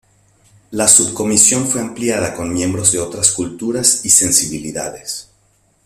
La 0.71 0.87
subcomisión 0.87 1.67
fue 1.67 1.79
ampliada 1.79 2.33
con 2.33 2.51
miembros 2.51 2.91
de 2.91 2.97
otras 2.97 3.29
culturas 3.31 4.03
y 4.03 4.09
sensibilidades. 4.09 5.29